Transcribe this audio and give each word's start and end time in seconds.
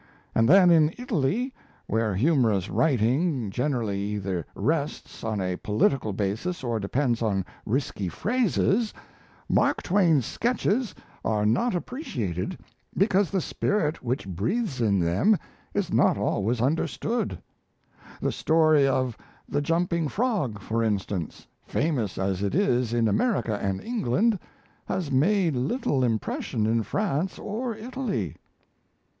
And 0.33 0.49
then 0.49 0.71
in 0.71 0.91
Italy, 0.97 1.53
where 1.85 2.15
humorous 2.15 2.71
writing 2.71 3.51
generally 3.51 3.99
either 3.99 4.47
rests 4.55 5.23
on 5.23 5.39
a 5.39 5.57
political 5.57 6.11
basis 6.11 6.63
or 6.63 6.79
depends 6.79 7.21
on 7.21 7.45
risky 7.67 8.09
phrases, 8.09 8.95
Mark 9.47 9.83
Twain's 9.83 10.25
sketches 10.25 10.95
are 11.23 11.45
not 11.45 11.75
appreciated 11.75 12.57
because 12.97 13.29
the 13.29 13.39
spirit 13.39 14.01
which 14.03 14.27
breathes 14.27 14.81
in 14.81 14.97
them 14.97 15.37
is 15.71 15.93
not 15.93 16.17
always 16.17 16.61
understood. 16.61 17.37
The 18.21 18.31
story 18.31 18.87
of 18.87 19.15
'The 19.47 19.61
Jumping 19.61 20.07
Frog', 20.07 20.57
for 20.59 20.81
instance, 20.81 21.45
famous 21.67 22.17
as 22.17 22.41
it 22.41 22.55
is 22.55 22.91
in 22.91 23.07
America 23.07 23.55
and 23.61 23.79
England, 23.79 24.39
has 24.87 25.11
made 25.11 25.55
little 25.55 26.03
impression 26.03 26.65
in 26.65 26.81
France 26.81 27.37
or 27.37 27.75
Italy." 27.75 28.35